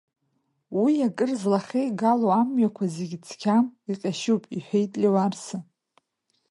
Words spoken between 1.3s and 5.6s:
злахеигало амҩақәа зегьы цқьам, иҟьашьуп,— иҳәеит Леуарса.